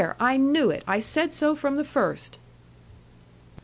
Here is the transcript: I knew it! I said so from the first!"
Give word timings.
I 0.19 0.35
knew 0.35 0.71
it! 0.71 0.83
I 0.87 0.97
said 0.97 1.31
so 1.31 1.53
from 1.53 1.75
the 1.75 1.83
first!" 1.83 2.39